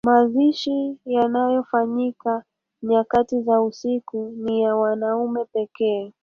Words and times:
Mazishi 0.05 0.97
yanayofanyika 1.05 2.43
nyakati 2.83 3.41
za 3.41 3.61
usiku 3.61 4.29
ni 4.43 4.61
ya 4.61 4.75
wanaume 4.75 5.45
pekee 5.45 6.13